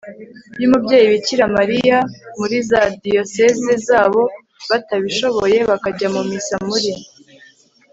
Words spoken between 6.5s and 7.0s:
muri